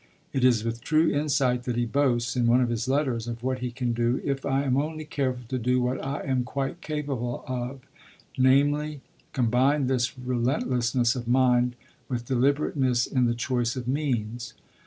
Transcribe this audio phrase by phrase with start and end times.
[0.33, 3.59] It is with true insight that he boasts, in one of his letters, of what
[3.59, 7.43] he can do 'if I am only careful to do what I am quite capable
[7.45, 7.81] of,
[8.35, 9.01] namely,
[9.31, 11.75] combine this relentlessness of mind
[12.09, 14.55] with deliberateness in the choice of means.'